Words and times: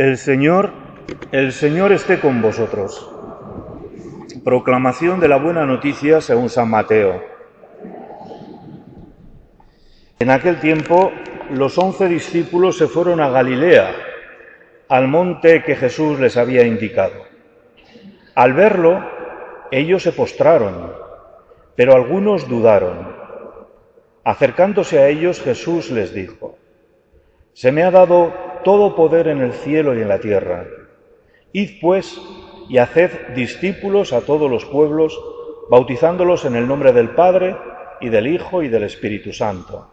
El 0.00 0.16
Señor, 0.16 0.70
el 1.30 1.52
Señor 1.52 1.92
esté 1.92 2.20
con 2.20 2.40
vosotros. 2.40 3.06
Proclamación 4.42 5.20
de 5.20 5.28
la 5.28 5.36
buena 5.36 5.66
noticia 5.66 6.22
según 6.22 6.48
San 6.48 6.70
Mateo. 6.70 7.22
En 10.18 10.30
aquel 10.30 10.58
tiempo 10.58 11.12
los 11.50 11.76
once 11.76 12.08
discípulos 12.08 12.78
se 12.78 12.86
fueron 12.86 13.20
a 13.20 13.28
Galilea, 13.28 13.94
al 14.88 15.06
monte 15.06 15.62
que 15.64 15.76
Jesús 15.76 16.18
les 16.18 16.38
había 16.38 16.64
indicado. 16.64 17.26
Al 18.34 18.54
verlo, 18.54 19.06
ellos 19.70 20.02
se 20.02 20.12
postraron, 20.12 20.94
pero 21.76 21.94
algunos 21.94 22.48
dudaron. 22.48 23.06
Acercándose 24.24 24.98
a 24.98 25.08
ellos, 25.08 25.42
Jesús 25.42 25.90
les 25.90 26.14
dijo, 26.14 26.56
Se 27.52 27.70
me 27.70 27.82
ha 27.82 27.90
dado 27.90 28.48
todo 28.62 28.94
poder 28.94 29.28
en 29.28 29.40
el 29.40 29.52
cielo 29.52 29.96
y 29.96 30.02
en 30.02 30.08
la 30.08 30.20
tierra. 30.20 30.66
Id 31.52 31.80
pues 31.80 32.20
y 32.68 32.78
haced 32.78 33.34
discípulos 33.34 34.12
a 34.12 34.20
todos 34.20 34.50
los 34.50 34.64
pueblos, 34.64 35.20
bautizándolos 35.68 36.44
en 36.44 36.54
el 36.54 36.68
nombre 36.68 36.92
del 36.92 37.10
Padre 37.10 37.56
y 38.00 38.08
del 38.08 38.28
Hijo 38.28 38.62
y 38.62 38.68
del 38.68 38.84
Espíritu 38.84 39.32
Santo, 39.32 39.90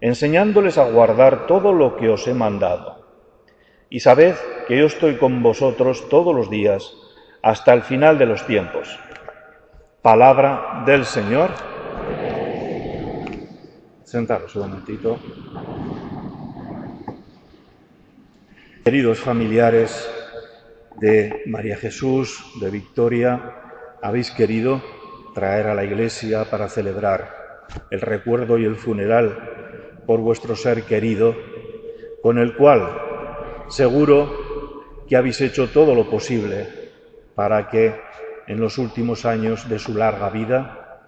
enseñándoles 0.00 0.78
a 0.78 0.90
guardar 0.90 1.46
todo 1.46 1.72
lo 1.72 1.96
que 1.96 2.08
os 2.08 2.26
he 2.26 2.34
mandado. 2.34 3.04
Y 3.90 4.00
sabed 4.00 4.34
que 4.66 4.76
yo 4.78 4.86
estoy 4.86 5.16
con 5.16 5.42
vosotros 5.42 6.08
todos 6.08 6.34
los 6.34 6.50
días 6.50 6.92
hasta 7.42 7.72
el 7.72 7.82
final 7.82 8.18
de 8.18 8.26
los 8.26 8.46
tiempos. 8.46 8.98
Palabra 10.02 10.82
del 10.86 11.04
Señor. 11.04 11.50
Sentaros 14.04 14.54
un 14.56 14.62
momentito. 14.62 15.18
Queridos 18.88 19.20
familiares 19.20 20.10
de 20.98 21.42
María 21.44 21.76
Jesús, 21.76 22.42
de 22.58 22.70
Victoria, 22.70 23.52
habéis 24.00 24.30
querido 24.30 24.80
traer 25.34 25.66
a 25.66 25.74
la 25.74 25.84
iglesia 25.84 26.46
para 26.46 26.70
celebrar 26.70 27.66
el 27.90 28.00
recuerdo 28.00 28.56
y 28.56 28.64
el 28.64 28.76
funeral 28.76 30.00
por 30.06 30.20
vuestro 30.20 30.56
ser 30.56 30.84
querido, 30.84 31.36
con 32.22 32.38
el 32.38 32.56
cual 32.56 32.88
seguro 33.68 35.04
que 35.06 35.16
habéis 35.16 35.42
hecho 35.42 35.68
todo 35.68 35.94
lo 35.94 36.08
posible 36.08 36.66
para 37.34 37.68
que 37.68 37.94
en 38.46 38.58
los 38.58 38.78
últimos 38.78 39.26
años 39.26 39.68
de 39.68 39.78
su 39.78 39.92
larga 39.92 40.30
vida 40.30 41.02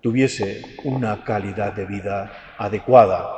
tuviese 0.00 0.62
una 0.82 1.22
calidad 1.24 1.74
de 1.74 1.84
vida 1.84 2.32
adecuada 2.56 3.28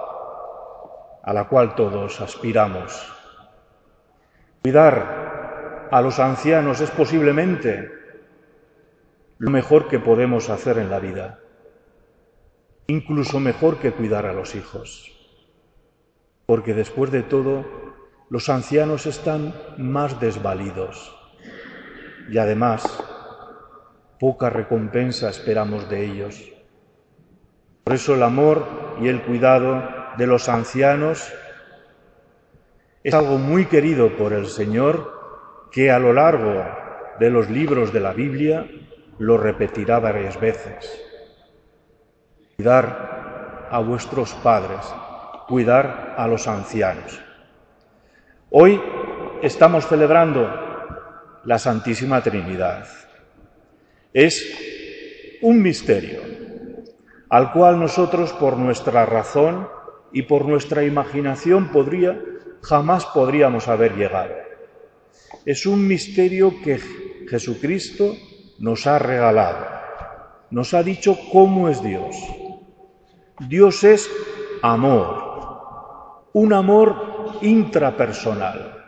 a 1.24 1.32
la 1.32 1.48
cual 1.48 1.74
todos 1.74 2.20
aspiramos 2.20 3.23
Cuidar 4.64 5.88
a 5.90 6.00
los 6.00 6.18
ancianos 6.18 6.80
es 6.80 6.90
posiblemente 6.90 7.92
lo 9.36 9.50
mejor 9.50 9.88
que 9.88 9.98
podemos 9.98 10.48
hacer 10.48 10.78
en 10.78 10.88
la 10.88 11.00
vida, 11.00 11.38
incluso 12.86 13.40
mejor 13.40 13.78
que 13.78 13.92
cuidar 13.92 14.24
a 14.24 14.32
los 14.32 14.54
hijos, 14.54 15.12
porque 16.46 16.72
después 16.72 17.10
de 17.10 17.22
todo 17.22 17.66
los 18.30 18.48
ancianos 18.48 19.04
están 19.04 19.52
más 19.76 20.18
desvalidos 20.18 21.14
y 22.30 22.38
además 22.38 23.04
poca 24.18 24.48
recompensa 24.48 25.28
esperamos 25.28 25.90
de 25.90 26.06
ellos. 26.06 26.52
Por 27.84 27.92
eso 27.92 28.14
el 28.14 28.22
amor 28.22 28.66
y 29.02 29.08
el 29.08 29.20
cuidado 29.24 29.86
de 30.16 30.26
los 30.26 30.48
ancianos 30.48 31.34
es 33.04 33.12
algo 33.12 33.36
muy 33.36 33.66
querido 33.66 34.16
por 34.16 34.32
el 34.32 34.46
Señor 34.46 35.12
que 35.70 35.90
a 35.90 35.98
lo 35.98 36.14
largo 36.14 36.64
de 37.20 37.28
los 37.28 37.50
libros 37.50 37.92
de 37.92 38.00
la 38.00 38.14
Biblia 38.14 38.66
lo 39.18 39.36
repetirá 39.36 39.98
varias 39.98 40.40
veces. 40.40 41.02
Cuidar 42.56 43.68
a 43.70 43.78
vuestros 43.80 44.32
padres, 44.34 44.80
cuidar 45.46 46.14
a 46.16 46.26
los 46.26 46.48
ancianos. 46.48 47.20
Hoy 48.48 48.80
estamos 49.42 49.86
celebrando 49.86 50.48
la 51.44 51.58
Santísima 51.58 52.22
Trinidad. 52.22 52.88
Es 54.14 55.38
un 55.42 55.60
misterio 55.60 56.20
al 57.28 57.52
cual 57.52 57.78
nosotros 57.78 58.32
por 58.32 58.56
nuestra 58.56 59.04
razón 59.04 59.68
y 60.10 60.22
por 60.22 60.46
nuestra 60.46 60.84
imaginación 60.84 61.68
podría 61.68 62.18
jamás 62.64 63.06
podríamos 63.06 63.68
haber 63.68 63.94
llegado. 63.94 64.34
Es 65.44 65.66
un 65.66 65.86
misterio 65.86 66.54
que 66.62 66.78
Jesucristo 67.28 68.14
nos 68.58 68.86
ha 68.86 68.98
regalado. 68.98 69.66
Nos 70.50 70.74
ha 70.74 70.82
dicho 70.82 71.18
cómo 71.32 71.68
es 71.68 71.82
Dios. 71.82 72.16
Dios 73.48 73.84
es 73.84 74.08
amor, 74.62 76.22
un 76.32 76.52
amor 76.52 77.38
intrapersonal, 77.42 78.84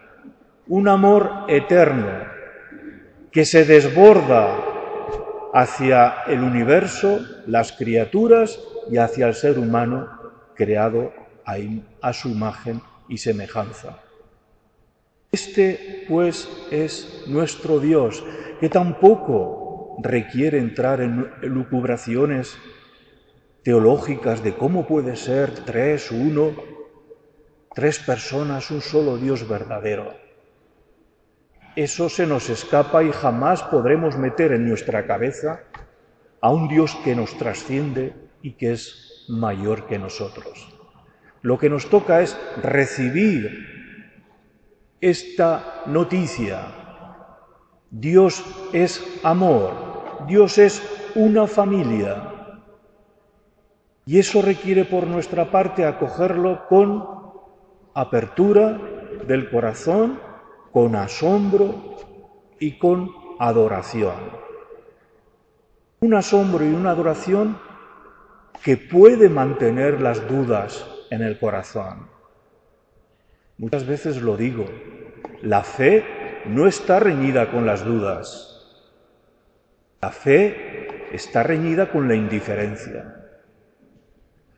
un 0.69 0.89
amor 0.89 1.45
eterno 1.49 2.37
que 3.33 3.45
se 3.45 3.65
desborda 3.65 4.57
hacia 5.53 6.23
el 6.29 6.43
universo, 6.43 7.19
las 7.47 7.73
criaturas 7.73 8.59
y 8.91 8.99
hacia 8.99 9.27
el 9.27 9.35
ser 9.35 9.59
humano 9.59 10.09
creado 10.55 11.13
a, 11.45 12.13
su 12.13 12.29
imagen 12.29 12.81
y 13.09 13.19
semejanza. 13.19 14.01
Este, 15.33 16.05
pues, 16.09 16.49
es 16.71 17.25
nuestro 17.27 17.81
Dios, 17.81 18.25
que 18.61 18.69
tampoco 18.69 19.97
requiere 20.03 20.59
entrar 20.59 21.01
en 21.01 21.31
lucubraciones 21.43 22.59
teológicas 23.63 24.43
de 24.43 24.55
cómo 24.55 24.87
puede 24.87 25.17
ser 25.17 25.51
tres, 25.65 26.11
uno, 26.11 26.53
tres 27.75 27.99
personas, 27.99 28.71
un 28.71 28.81
solo 28.81 29.19
Dios 29.19 29.49
verdadero. 29.49 30.15
Eso 31.75 32.09
se 32.09 32.27
nos 32.27 32.49
escapa 32.49 33.03
y 33.03 33.13
jamás 33.13 33.63
podremos 33.65 34.17
meter 34.17 34.53
en 34.53 34.69
nuestra 34.69 35.07
cabeza 35.07 35.65
a 36.41 36.51
un 36.51 36.69
Dios 36.69 36.97
que 37.05 37.15
nos 37.15 37.37
trasciende 37.37 38.15
y 38.41 38.53
que 38.53 38.73
es 38.73 39.27
mayor 39.29 39.87
que 39.87 39.99
nosotros. 39.99 40.76
Lo 41.47 41.59
que 41.59 41.71
nos 41.71 41.89
toca 41.89 42.23
es 42.23 42.37
recibir 42.61 43.69
esta 45.01 45.85
noticia. 45.87 46.59
Dios 47.89 48.45
es 48.73 49.21
amor, 49.23 50.25
Dios 50.27 50.59
es 50.59 50.83
una 51.15 51.47
familia. 51.47 52.33
Y 54.07 54.19
eso 54.19 54.43
requiere 54.43 54.87
por 54.87 55.07
nuestra 55.07 55.49
parte 55.49 55.85
acogerlo 55.85 56.67
con 56.69 57.05
apertura 57.95 58.81
del 59.29 59.49
corazón, 59.49 60.19
con 60.73 60.97
asombro 60.97 61.95
y 62.59 62.77
con 62.77 63.09
adoración. 63.39 64.17
Un 66.01 66.15
asombro 66.15 66.65
y 66.65 66.75
una 66.75 66.91
adoración 66.91 67.57
que 68.65 68.77
puede 68.77 69.29
mantener 69.29 70.01
las 70.03 70.27
dudas 70.27 70.85
en 71.11 71.23
el 71.23 71.39
corazón. 71.39 72.09
Muchas 73.59 73.87
veces 73.87 74.21
lo 74.21 74.37
digo, 74.37 74.67
la 75.43 75.63
fe 75.63 76.05
no 76.47 76.67
está 76.67 77.01
reñida 77.01 77.51
con 77.51 77.67
las 77.67 77.85
dudas. 77.85 78.53
La 80.03 80.11
fe 80.11 81.09
está 81.13 81.43
reñida 81.43 81.91
con 81.91 82.09
la 82.09 82.15
indiferencia. 82.15 83.17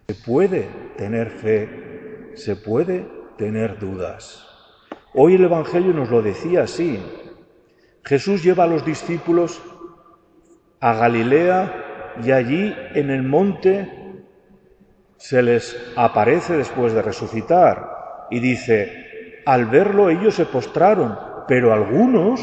Se 0.09 0.14
puede 0.14 0.69
tener 0.97 1.31
fe, 1.31 2.32
se 2.34 2.56
puede 2.56 3.06
tener 3.36 3.78
dudas. 3.78 4.44
Hoy 5.15 5.34
el 5.34 5.44
Evangelio 5.44 5.92
nos 5.92 6.10
lo 6.10 6.22
decía 6.22 6.62
así. 6.62 6.98
Jesús 8.04 8.42
lleva 8.42 8.65
a 8.65 8.68
los 8.68 8.84
discípulos 8.84 9.62
a 10.80 10.94
Galilea 10.94 12.16
y 12.24 12.33
allí 12.33 12.74
en 12.94 13.10
el 13.10 13.22
monte 13.22 14.08
se 15.18 15.42
les 15.42 15.76
aparece 15.97 16.56
después 16.56 16.92
de 16.94 17.03
resucitar 17.03 18.26
y 18.30 18.38
dice, 18.41 19.42
al 19.44 19.66
verlo 19.66 20.10
ellos 20.10 20.34
se 20.34 20.47
postraron, 20.47 21.18
pero 21.48 21.72
algunos 21.72 22.41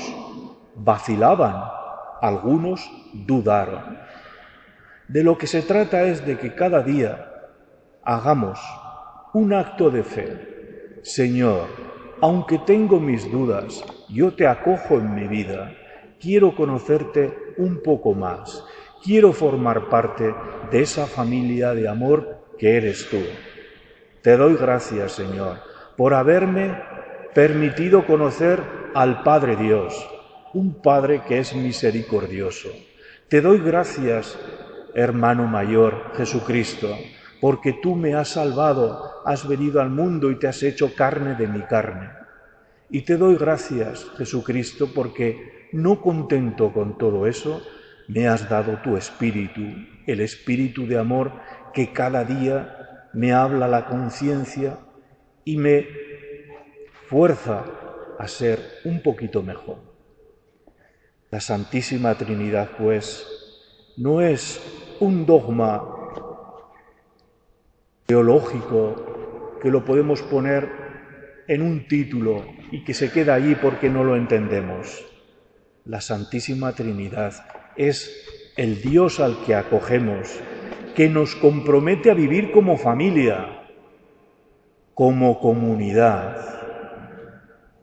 vacilaban, 0.76 1.56
algunos 2.22 2.92
dudaron. 3.14 3.98
De 5.08 5.24
lo 5.24 5.38
que 5.38 5.48
se 5.48 5.62
trata 5.62 6.04
es 6.04 6.26
de 6.26 6.38
que 6.38 6.54
cada 6.54 6.82
día 6.82 7.32
hagamos 8.04 8.60
un 9.34 9.54
acto 9.54 9.90
de 9.90 10.04
fe. 10.04 11.00
Señor, 11.02 11.68
aunque 12.22 12.58
tengo 12.60 13.00
mis 13.00 13.32
dudas, 13.32 13.86
yo 14.10 14.34
te 14.34 14.48
acojo 14.48 14.96
en 14.96 15.16
mi 15.16 15.28
vida, 15.28 15.72
quiero 16.20 16.56
conocerte 16.56 17.38
un 17.58 17.82
poco 17.82 18.14
más, 18.14 18.66
quiero 19.04 19.32
formar 19.32 19.88
parte 19.90 20.34
de 20.72 20.82
esa 20.82 21.06
familia 21.06 21.74
de 21.74 21.88
amor 21.88 22.35
que 22.58 22.78
eres 22.78 23.08
tú. 23.10 23.22
Te 24.22 24.38
doy 24.38 24.56
gracias, 24.56 25.14
Señor, 25.14 25.60
por 25.98 26.14
haberme 26.14 26.76
permitido 27.34 28.06
conocer 28.06 28.62
al 28.94 29.24
Padre 29.24 29.56
Dios, 29.56 29.94
un 30.54 30.82
Padre 30.82 31.22
que 31.28 31.40
es 31.40 31.54
misericordioso. 31.54 32.70
Te 33.28 33.42
doy 33.42 33.60
gracias, 33.60 34.38
hermano 34.94 35.48
mayor 35.48 36.12
Jesucristo, 36.16 36.98
porque 37.42 37.74
tú 37.74 37.96
me 37.96 38.16
has 38.16 38.30
salvado, 38.30 39.22
has 39.26 39.48
venido 39.48 39.82
al 39.82 39.90
mundo 39.90 40.32
y 40.32 40.40
te 40.40 40.48
has 40.48 40.64
hecho 40.64 40.96
carne 40.96 41.36
de 41.36 41.48
mi 41.48 41.62
carne. 41.62 42.10
Y 42.90 43.02
te 43.02 43.18
doy 43.18 43.36
gracias, 43.36 44.08
Jesucristo, 44.18 44.90
porque 44.94 45.68
no 45.74 46.02
contento 46.02 46.72
con 46.72 46.98
todo 46.98 47.28
eso, 47.28 47.62
me 48.08 48.28
has 48.28 48.48
dado 48.50 48.78
tu 48.84 48.96
espíritu, 48.96 49.62
el 50.06 50.22
espíritu 50.22 50.88
de 50.88 50.98
amor 50.98 51.32
que 51.76 51.92
cada 51.92 52.24
día 52.24 53.10
me 53.14 53.34
habla 53.34 53.68
la 53.68 53.86
conciencia 53.86 54.80
y 55.44 55.58
me 55.58 55.86
fuerza 57.08 57.66
a 58.18 58.28
ser 58.28 58.60
un 58.86 59.04
poquito 59.04 59.44
mejor. 59.44 59.78
La 61.30 61.42
Santísima 61.42 62.16
Trinidad, 62.16 62.70
pues, 62.78 63.28
no 63.98 64.22
es 64.22 64.62
un 65.02 65.26
dogma 65.26 65.84
teológico 68.06 69.58
que 69.62 69.70
lo 69.70 69.84
podemos 69.84 70.22
poner 70.22 70.70
en 71.48 71.62
un 71.62 71.88
título 71.88 72.46
y 72.72 72.86
que 72.86 72.94
se 72.94 73.12
queda 73.12 73.34
allí 73.34 73.56
porque 73.56 73.90
no 73.90 74.04
lo 74.06 74.16
entendemos. 74.16 75.06
La 75.84 76.00
Santísima 76.00 76.72
Trinidad 76.72 77.34
es 77.76 78.54
el 78.56 78.82
Dios 78.82 79.20
al 79.20 79.44
que 79.46 79.56
acogemos, 79.56 80.40
que 80.96 81.10
nos 81.10 81.36
compromete 81.36 82.10
a 82.10 82.14
vivir 82.14 82.52
como 82.52 82.78
familia, 82.78 83.62
como 84.94 85.40
comunidad. 85.40 86.38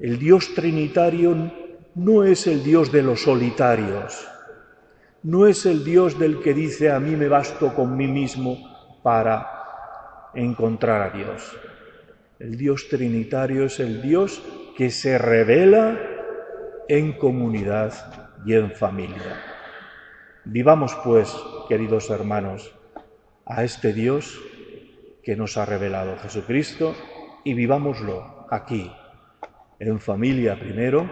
El 0.00 0.18
Dios 0.18 0.54
trinitario 0.54 1.52
no 1.94 2.24
es 2.24 2.46
el 2.46 2.64
Dios 2.64 2.90
de 2.90 3.02
los 3.02 3.22
solitarios, 3.22 4.26
no 5.22 5.46
es 5.46 5.66
el 5.66 5.84
Dios 5.84 6.18
del 6.18 6.40
que 6.40 6.54
dice 6.54 6.90
a 6.90 6.98
mí 6.98 7.14
me 7.14 7.28
basto 7.28 7.74
con 7.74 7.96
mí 7.96 8.08
mismo 8.08 8.58
para 9.02 9.46
encontrar 10.34 11.02
a 11.02 11.16
Dios. 11.16 11.56
El 12.38 12.56
Dios 12.56 12.88
trinitario 12.88 13.66
es 13.66 13.78
el 13.78 14.02
Dios 14.02 14.42
que 14.76 14.90
se 14.90 15.18
revela 15.18 16.00
en 16.88 17.12
comunidad 17.12 17.92
y 18.44 18.54
en 18.54 18.72
familia. 18.72 19.40
Vivamos 20.44 20.96
pues, 21.04 21.32
queridos 21.68 22.10
hermanos, 22.10 22.74
a 23.46 23.64
este 23.64 23.92
Dios 23.92 24.40
que 25.22 25.36
nos 25.36 25.56
ha 25.56 25.66
revelado 25.66 26.16
Jesucristo 26.18 26.94
y 27.44 27.54
vivámoslo 27.54 28.46
aquí, 28.50 28.90
en 29.78 30.00
familia 30.00 30.58
primero 30.58 31.08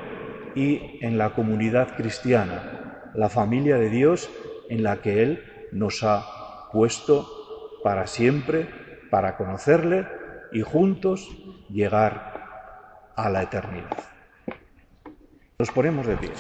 y 0.55 0.99
en 1.05 1.19
la 1.19 1.31
comunidad 1.31 1.97
cristiana, 1.97 3.11
la 3.15 3.29
familia 3.29 3.77
de 3.77 3.91
Dios 3.91 4.31
en 4.69 4.83
la 4.83 5.01
que 5.01 5.23
Él 5.23 5.45
nos 5.73 6.03
ha 6.03 6.69
puesto 6.73 7.81
para 7.83 8.07
siempre, 8.07 8.69
para 9.11 9.37
conocerle 9.37 10.07
y 10.53 10.63
juntos 10.63 11.29
llegar 11.69 13.11
a 13.17 13.29
la 13.29 13.43
eternidad. 13.43 13.99
Nos 15.59 15.71
ponemos 15.71 16.07
de 16.07 16.17
pie. 16.17 16.31